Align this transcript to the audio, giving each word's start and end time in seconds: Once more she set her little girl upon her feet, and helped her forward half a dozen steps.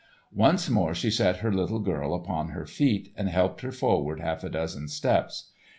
Once 0.33 0.67
more 0.67 0.95
she 0.95 1.11
set 1.11 1.41
her 1.41 1.53
little 1.53 1.77
girl 1.77 2.15
upon 2.15 2.47
her 2.49 2.65
feet, 2.65 3.13
and 3.15 3.29
helped 3.29 3.61
her 3.61 3.71
forward 3.71 4.19
half 4.19 4.43
a 4.43 4.49
dozen 4.49 4.87
steps. 4.87 5.51